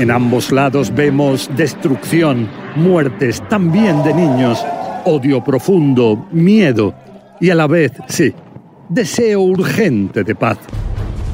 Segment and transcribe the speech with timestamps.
[0.00, 4.64] En ambos lados vemos destrucción, muertes, también de niños,
[5.04, 6.94] odio profundo, miedo
[7.38, 8.32] y a la vez, sí,
[8.88, 10.56] deseo urgente de paz.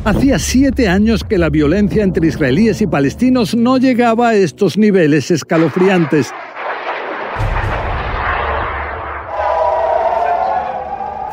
[0.05, 5.30] Hacía siete años que la violencia entre israelíes y palestinos no llegaba a estos niveles
[5.30, 6.33] escalofriantes.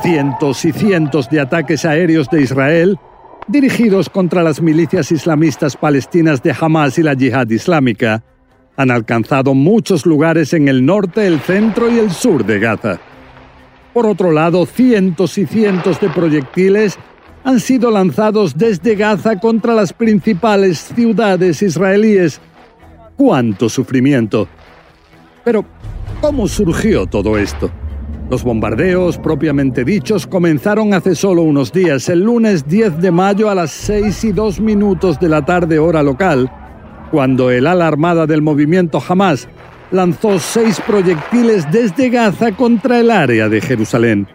[0.03, 2.99] Cientos y cientos de ataques aéreos de Israel
[3.47, 8.23] dirigidos contra las milicias islamistas palestinas de Hamas y la Yihad Islámica,
[8.75, 12.99] han alcanzado muchos lugares en el norte, el centro y el sur de Gaza.
[13.93, 16.97] Por otro lado, cientos y cientos de proyectiles
[17.43, 22.41] han sido lanzados desde Gaza contra las principales ciudades israelíes.
[23.15, 24.47] ¡Cuánto sufrimiento!
[25.43, 25.65] Pero,
[26.21, 27.69] ¿cómo surgió todo esto?
[28.29, 33.55] Los bombardeos propiamente dichos comenzaron hace solo unos días, el lunes 10 de mayo a
[33.55, 36.51] las 6 y 2 minutos de la tarde hora local,
[37.11, 39.47] cuando el ala armada del movimiento Hamas
[39.91, 44.27] lanzó seis proyectiles desde Gaza contra el área de Jerusalén.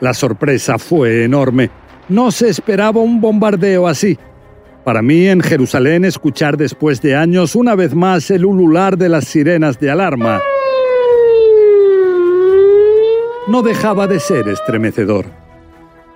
[0.00, 1.70] La sorpresa fue enorme.
[2.08, 4.18] No se esperaba un bombardeo así.
[4.84, 9.26] Para mí, en Jerusalén, escuchar después de años una vez más el ulular de las
[9.26, 10.40] sirenas de alarma
[13.48, 15.26] no dejaba de ser estremecedor.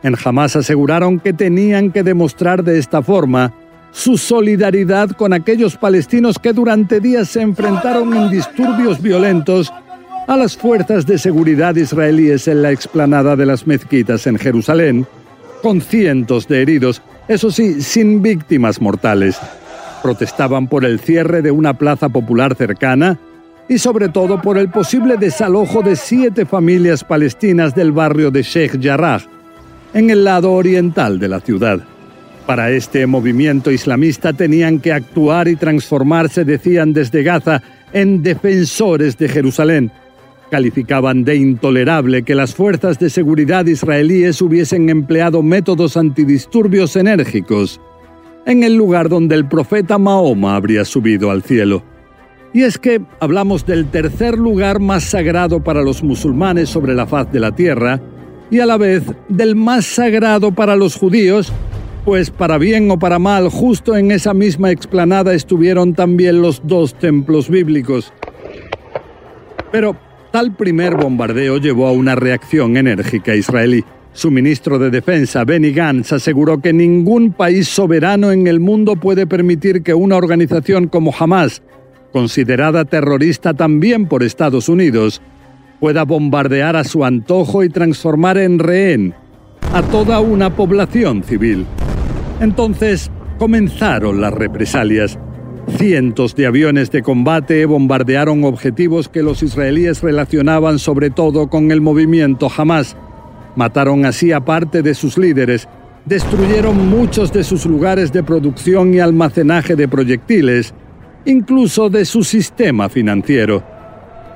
[0.03, 3.53] En Hamas aseguraron que tenían que demostrar de esta forma
[3.91, 9.72] su solidaridad con aquellos palestinos que durante días se enfrentaron en disturbios violentos
[10.28, 15.06] a las fuerzas de seguridad israelíes en la explanada de las mezquitas en Jerusalén,
[15.62, 19.38] con cientos de heridos, eso sí, sin víctimas mortales.
[20.03, 23.19] Protestaban por el cierre de una plaza popular cercana
[23.69, 28.81] y sobre todo por el posible desalojo de siete familias palestinas del barrio de Sheikh
[28.81, 29.22] Jarrah,
[29.92, 31.81] en el lado oriental de la ciudad.
[32.47, 37.60] Para este movimiento islamista tenían que actuar y transformarse, decían desde Gaza,
[37.93, 39.91] en defensores de Jerusalén.
[40.51, 47.81] Calificaban de intolerable que las fuerzas de seguridad israelíes hubiesen empleado métodos antidisturbios enérgicos
[48.47, 51.83] en el lugar donde el profeta Mahoma habría subido al cielo.
[52.55, 57.31] Y es que hablamos del tercer lugar más sagrado para los musulmanes sobre la faz
[57.33, 58.01] de la tierra
[58.49, 61.53] y a la vez del más sagrado para los judíos,
[62.05, 66.95] pues para bien o para mal, justo en esa misma explanada estuvieron también los dos
[66.95, 68.12] templos bíblicos.
[69.73, 69.97] Pero
[70.37, 73.83] tal primer bombardeo llevó a una reacción enérgica israelí.
[74.13, 79.27] Su ministro de Defensa, Benny Gantz, aseguró que ningún país soberano en el mundo puede
[79.27, 81.63] permitir que una organización como Hamas,
[82.13, 85.23] considerada terrorista también por Estados Unidos,
[85.81, 89.15] pueda bombardear a su antojo y transformar en rehén
[89.73, 91.65] a toda una población civil.
[92.43, 95.19] Entonces comenzaron las represalias.
[95.69, 101.81] Cientos de aviones de combate bombardearon objetivos que los israelíes relacionaban sobre todo con el
[101.81, 102.97] movimiento Hamas.
[103.56, 105.69] Mataron así a parte de sus líderes,
[106.05, 110.72] destruyeron muchos de sus lugares de producción y almacenaje de proyectiles,
[111.25, 113.62] incluso de su sistema financiero.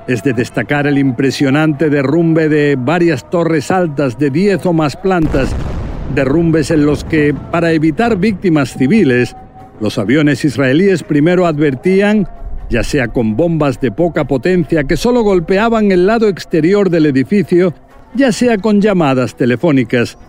[0.07, 5.55] Es de destacar el impresionante derrumbe de varias torres altas de 10 o más plantas,
[6.13, 9.35] derrumbes en los que, para evitar víctimas civiles,
[9.81, 12.27] los aviones israelíes primero advertían,
[12.69, 17.73] ya sea con bombas de poca potencia que solo golpeaban el lado exterior del edificio,
[18.13, 20.19] ya sea con llamadas telefónicas.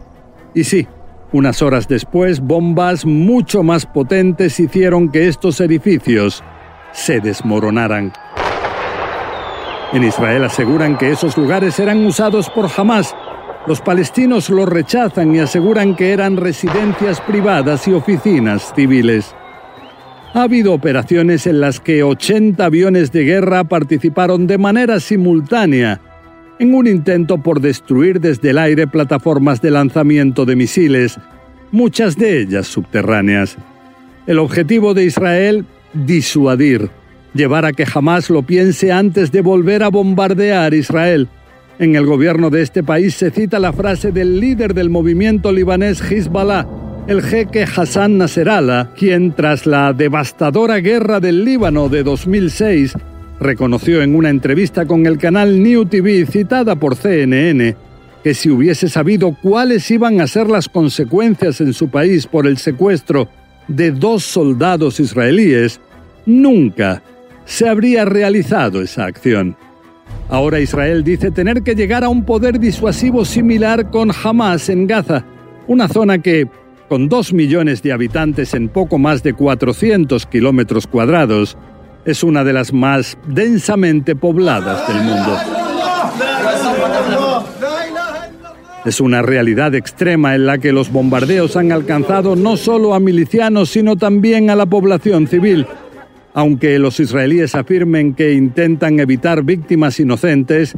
[0.54, 0.88] Y sí,
[1.32, 6.42] unas horas después, bombas mucho más potentes hicieron que estos edificios
[6.92, 8.14] se desmoronaran.
[9.92, 13.14] En Israel aseguran que esos lugares eran usados por Hamas.
[13.66, 19.34] Los palestinos los rechazan y aseguran que eran residencias privadas y oficinas civiles.
[20.34, 26.00] Ha habido operaciones en las que 80 aviones de guerra participaron de manera simultánea
[26.58, 31.18] en un intento por destruir desde el aire plataformas de lanzamiento de misiles,
[31.70, 33.58] muchas de ellas subterráneas.
[34.26, 36.88] El objetivo de Israel disuadir,
[37.34, 41.28] llevar a que jamás lo piense antes de volver a bombardear Israel.
[41.78, 46.00] En el gobierno de este país se cita la frase del líder del movimiento libanés
[46.00, 46.66] Hezbollah,
[47.06, 52.94] el jeque Hassan Nasrallah, quien tras la devastadora guerra del Líbano de 2006
[53.40, 57.76] reconoció en una entrevista con el canal New TV citada por CNN
[58.22, 62.56] que si hubiese sabido cuáles iban a ser las consecuencias en su país por el
[62.56, 63.28] secuestro
[63.66, 65.80] de dos soldados israelíes,
[66.24, 67.02] nunca
[67.44, 69.56] se habría realizado esa acción.
[70.28, 75.24] Ahora Israel dice tener que llegar a un poder disuasivo similar con Hamas en Gaza,
[75.66, 76.48] una zona que,
[76.92, 81.56] con dos millones de habitantes en poco más de 400 kilómetros cuadrados,
[82.04, 85.38] es una de las más densamente pobladas del mundo.
[88.84, 93.70] Es una realidad extrema en la que los bombardeos han alcanzado no solo a milicianos,
[93.70, 95.66] sino también a la población civil.
[96.34, 100.74] Aunque los israelíes afirmen que intentan evitar víctimas inocentes,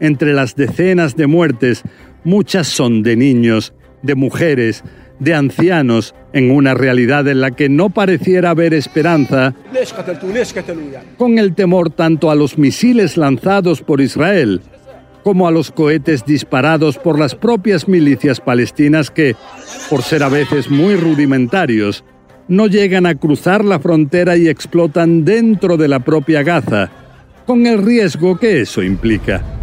[0.00, 1.82] entre las decenas de muertes,
[2.24, 4.82] muchas son de niños, de mujeres,
[5.20, 9.54] de ancianos, en una realidad en la que no pareciera haber esperanza,
[11.16, 14.60] con el temor tanto a los misiles lanzados por Israel
[15.22, 19.36] como a los cohetes disparados por las propias milicias palestinas que,
[19.88, 22.04] por ser a veces muy rudimentarios,
[22.48, 26.90] no llegan a cruzar la frontera y explotan dentro de la propia Gaza,
[27.46, 29.59] con el riesgo que eso implica.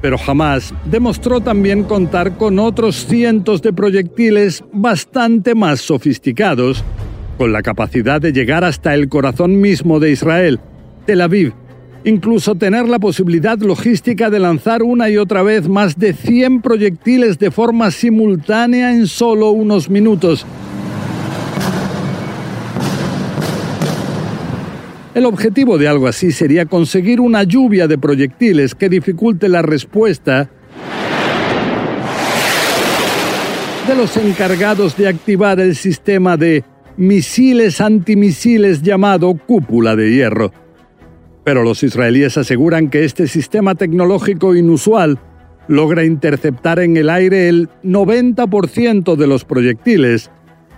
[0.00, 6.84] Pero jamás demostró también contar con otros cientos de proyectiles bastante más sofisticados,
[7.36, 10.60] con la capacidad de llegar hasta el corazón mismo de Israel,
[11.06, 11.52] Tel Aviv,
[12.04, 17.38] incluso tener la posibilidad logística de lanzar una y otra vez más de 100 proyectiles
[17.38, 20.46] de forma simultánea en solo unos minutos.
[25.18, 30.48] El objetivo de algo así sería conseguir una lluvia de proyectiles que dificulte la respuesta
[33.88, 36.62] de los encargados de activar el sistema de
[36.96, 40.52] misiles antimisiles llamado cúpula de hierro.
[41.42, 45.18] Pero los israelíes aseguran que este sistema tecnológico inusual
[45.66, 50.30] logra interceptar en el aire el 90% de los proyectiles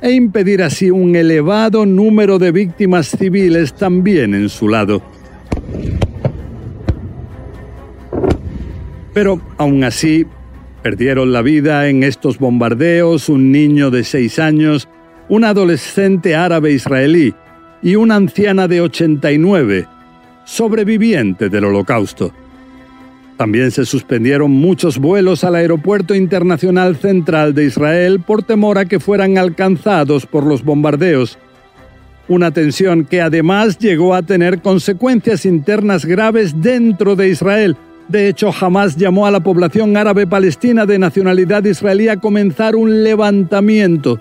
[0.02, 5.02] e impedir así un elevado número de víctimas civiles también en su lado.
[9.12, 10.26] Pero aún así,
[10.82, 14.88] perdieron la vida en estos bombardeos un niño de seis años,
[15.28, 17.34] un adolescente árabe israelí
[17.82, 19.86] y una anciana de 89,
[20.44, 22.32] sobreviviente del holocausto.
[23.40, 29.00] También se suspendieron muchos vuelos al Aeropuerto Internacional Central de Israel por temor a que
[29.00, 31.38] fueran alcanzados por los bombardeos.
[32.28, 37.78] Una tensión que además llegó a tener consecuencias internas graves dentro de Israel.
[38.08, 43.02] De hecho, jamás llamó a la población árabe palestina de nacionalidad israelí a comenzar un
[43.02, 44.20] levantamiento.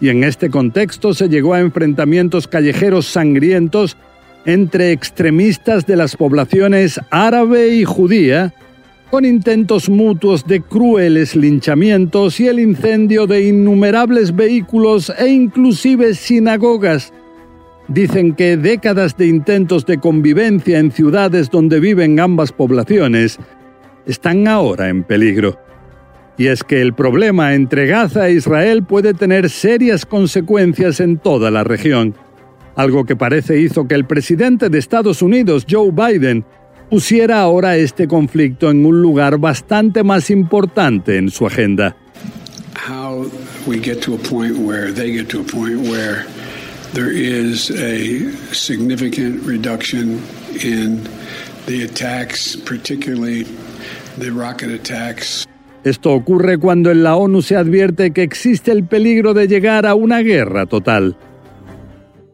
[0.00, 3.96] Y en este contexto se llegó a enfrentamientos callejeros sangrientos
[4.46, 8.54] entre extremistas de las poblaciones árabe y judía,
[9.10, 17.12] con intentos mutuos de crueles linchamientos y el incendio de innumerables vehículos e inclusive sinagogas.
[17.86, 23.38] Dicen que décadas de intentos de convivencia en ciudades donde viven ambas poblaciones
[24.06, 25.58] están ahora en peligro.
[26.36, 31.50] Y es que el problema entre Gaza e Israel puede tener serias consecuencias en toda
[31.52, 32.16] la región
[32.76, 36.44] algo que parece hizo que el presidente de Estados Unidos, Joe Biden,
[36.90, 41.96] pusiera ahora este conflicto en un lugar bastante más importante en su agenda.
[42.88, 43.30] How
[43.66, 46.26] we get to a point where they get to a point where
[46.92, 50.20] there is a significant reduction
[50.62, 51.00] in
[51.66, 53.46] the attacks, particularly
[54.18, 55.46] the rocket attacks.
[55.84, 59.94] Esto ocurre cuando en la ONU se advierte que existe el peligro de llegar a
[59.94, 61.16] una guerra total.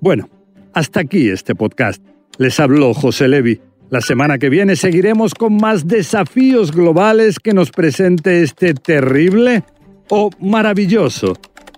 [0.01, 0.31] Bueno,
[0.73, 2.03] hasta aquí este podcast.
[2.39, 3.61] Les habló José Levi.
[3.91, 9.63] La semana que viene seguiremos con más desafíos globales que nos presente este terrible
[10.09, 11.37] o maravilloso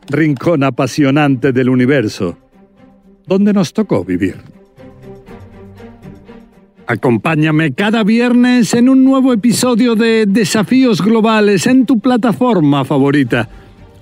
[0.08, 2.38] rincón apasionante del universo,
[3.26, 4.36] donde nos tocó vivir.
[6.86, 13.48] Acompáñame cada viernes en un nuevo episodio de Desafíos Globales en tu plataforma favorita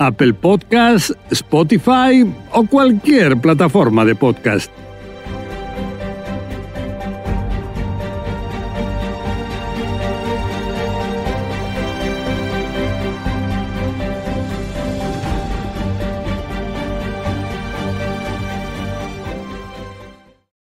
[0.00, 4.72] Apple Podcast, Spotify o cualquier plataforma de podcast.